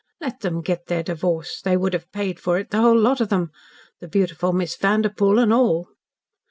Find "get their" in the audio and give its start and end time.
0.63-1.03